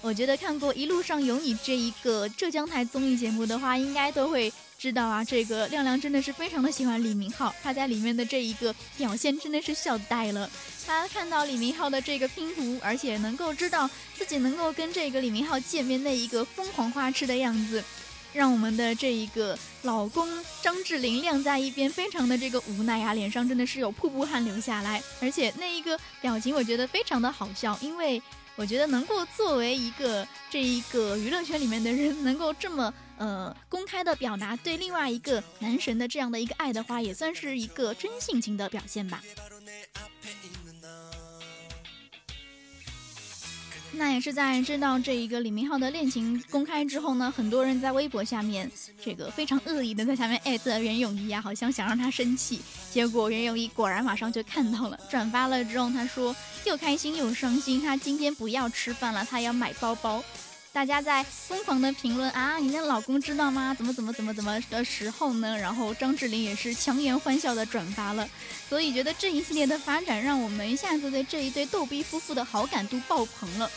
[0.00, 4.50] 我觉得看过《一路上有你》这一个浙江台综艺节目的话，应该都会
[4.80, 10.50] 知道啊，这个亮亮真的是非常的喜欢李明浩，他在里面的这一个表现真的是笑呆了。
[10.86, 17.84] 他看到李明浩的这个拼图，而且能够知道自己能够跟这个李明浩见面那一个疯狂花痴的样子，
[18.32, 20.26] 让我们的这一个老公
[20.62, 28.22] 张智霖晾在一边，非常的这个无奈啊，脸上真的是有瀑布汗流下来，而且那一个表情我觉得非常的好笑，因为。
[28.56, 39.22] 我觉得能够作为一个这一个娱乐圈里面的人，能够这么呃公开的表达对另外一个男神的这样的一个爱的话，也算是一个真性情的表现吧。
[43.92, 48.70] 那也是在知道这一个李明浩的恋情公开之后呢，很多人在微博下面
[49.04, 52.62] 这个非常恶意的在下面艾特袁咏仪啊，好像想让她生气。
[52.90, 60.24] 结果袁咏仪果然马上就看到了，转发了之后，她说又开心又伤心，她今天不要吃饭了，她要买包包。
[60.72, 63.74] 大家在疯狂的评论啊，你的老公知道吗？
[63.74, 65.58] 怎么怎么怎么怎么的时候呢？
[65.58, 68.28] 然后张智霖也是强颜欢笑的转发了，
[68.68, 73.68] 所以觉得这一系列的发展让我们一下子对这一对逗逼夫妇的好感度爆棚了。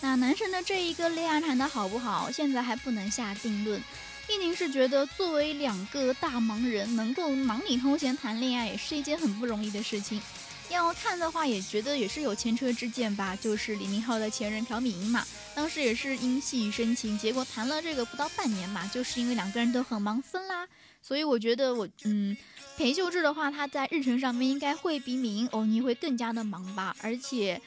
[0.00, 3.82] 那男神的这一个恋爱谈的好不好，现在还不能下定论。
[4.28, 10.22] 毕竟是觉得作为两个大忙人，能够忙里偷闲谈恋爱，也是一件很不容易的事情。
[10.70, 20.66] 要看的话，也觉得也是有前车之鉴吧，就是李明浩的前任朴敏英嘛，当时也是因戏生情，结果谈了这个不到半年嘛，就是因为两个人都很忙分啦。
[21.02, 22.36] 所以我觉得我嗯，
[22.76, 27.60] 裴秀智的话，他在日程上面应该会比敏英、欧尼会更加的忙吧，而且。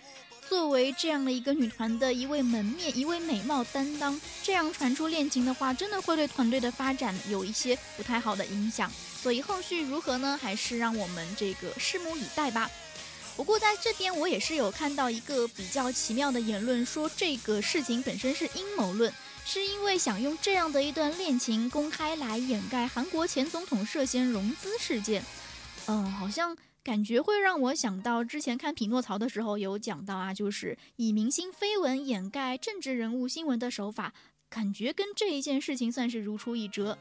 [0.49, 8.91] 作为这样的一个女团的一位门面、一位美貌担当，这样传出恋情的话，真的会对团队的发展有一些不太好的影响。
[9.22, 10.38] 所以后续如何呢？
[10.41, 12.70] 还是让我们这个拭目以待吧。
[13.41, 19.11] 不过在这边我也是有看到一个比较奇妙的言论，说这个事情本身是阴谋论，
[19.43, 25.25] 是因为想用这样的一段恋情公开来掩盖韩国前总统涉嫌融资事件。
[25.87, 34.13] 嗯，好像感觉会让我想到之前看《匹诺曹》的时候有讲到啊，就是以明星绯闻掩盖政治人物新闻的手法，
[34.51, 36.95] 感觉跟这一件事情算是如出一辙。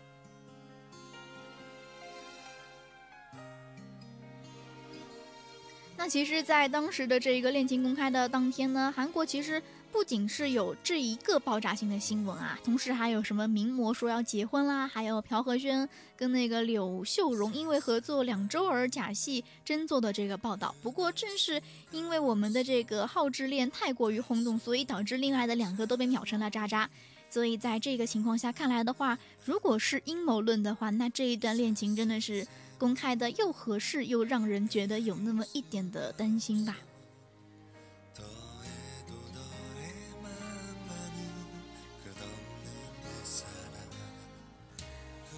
[6.03, 15.87] 那其实，在当时的这一个恋情公开的当天呢，韩国其实不仅是有这一个爆炸性的新闻啊，同时还有什么名模说要结婚啦，还有朴和宣
[16.17, 20.75] 跟那个柳秀荣因为合作两周而假戏真做的这个报道。
[20.83, 26.89] 不过，正是因为我们的这个好之恋太过于轰动，所以导致另外的两个都被秒成了渣渣。
[27.31, 32.45] 所以在这个情况下看来的话如果是阴谋论的话那这一段恋情真的是
[32.76, 36.76] 公开的又合适又让人觉得有那么一点的担心吧。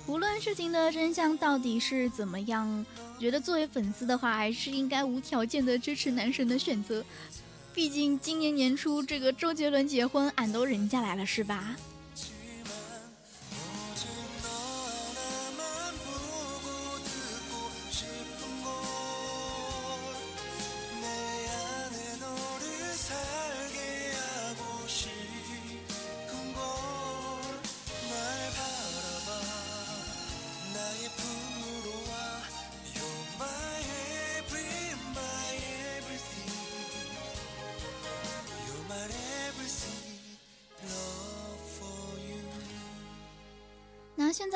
[0.07, 2.84] 无论事情的真相到底是怎么样
[3.16, 7.05] 我觉得作为粉丝的话还是应该无条件的支持男神的选择。
[7.75, 11.75] 毕竟今年年初这个周杰伦结婚，俺都忍下来了，是吧？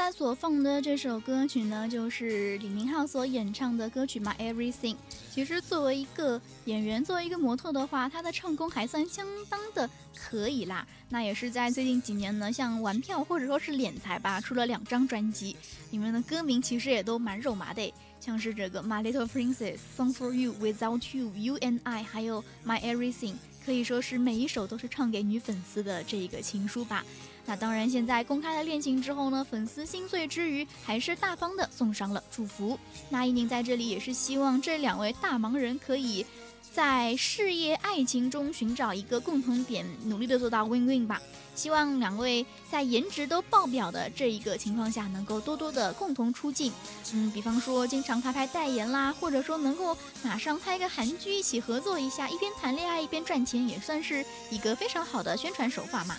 [0.07, 4.95] 他所放的这首歌曲呢，就是李明浩所演唱的歌曲《My Everything》。
[5.35, 10.87] 其实作为一个演员，作为一个模特的话，他的唱功还算相当的可以啦。
[11.09, 15.57] 那也是在最近几年呢，像玩票或者说是敛财吧，出了两张专辑，
[15.91, 23.33] 里面的歌名其实也都蛮肉麻的，像是这个《My Little Princess》、《Song for You》、《Without You》、《You and I》，还有《My Everything》，
[23.65, 27.05] 可以说是每一首都是唱给女粉丝的这一个情书吧。
[27.47, 32.77] 那当然，现在公开了恋情之后呢，粉丝心碎之余，还是大方的送上了祝福。
[33.09, 36.27] 那一宁在这里也是希望这两位大忙人可以
[36.73, 41.23] 在事业、爱情中寻找一个共同点，努力的做到 win win 吧。
[41.55, 46.73] 希望两位在颜值都爆表的这一个情况下，能够多多的共同出镜。
[47.15, 56.17] 嗯，比方说经常拍拍代言啦，或者说能够马上拍个韩剧一起合作一下，一边谈恋爱一边赚钱，也算是一个非常好的宣传手法嘛。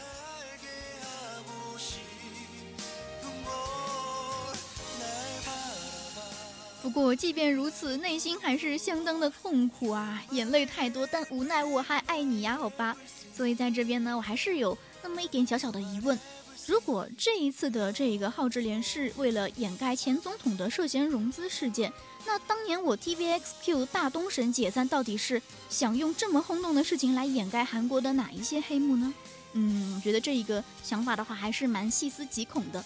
[6.88, 12.96] 不过，即便如此，内心还是相当的痛苦啊，眼泪太多，但无奈我还爱你呀，好吧。
[13.36, 16.18] 所以在这边呢，我还是有那么一点小小的疑问：
[16.66, 21.92] 如果这一次的这个浩智联是为了掩盖前总统的涉嫌融资事件，
[22.26, 29.14] 那当年我 TVXQ 大东神解散到底是想用这么轰动的事情来掩盖韩国的哪一些黑幕呢？
[29.52, 32.82] 嗯，我觉得这一个想法的话，还是蛮细思极恐的。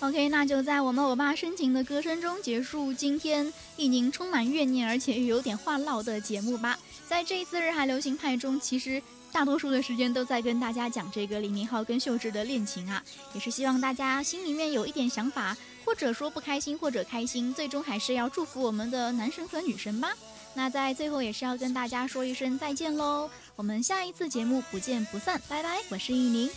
[0.00, 6.78] OK，那就在我们欧巴深情的歌声中结束今天一宁充满怨念而且又有点话唠的节目吧。
[7.08, 13.02] 在这一次日韩流行派中，其实大多数的时间都在跟大家讲这个李明浩跟秀智的恋情啊，
[13.34, 20.12] 也是希望大家心里面有一点想法，或者说不开心或者开心，最终还是要祝福我们的男神和女神吧。
[20.54, 26.48] 那在最后也是要跟大家说一声再见喽，我们下一次节目不见不散，拜拜，我是一宁。